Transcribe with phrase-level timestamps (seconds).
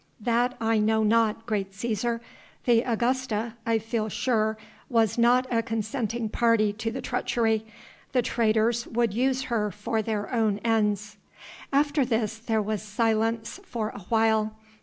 [0.19, 2.21] "That I know not, great Cæsar.
[2.65, 4.57] The Augusta, I feel sure,
[4.89, 7.67] was not a consenting party to the treachery.
[8.11, 11.17] The traitors would use her for their own ends."
[11.71, 14.55] After this there was silence for a while.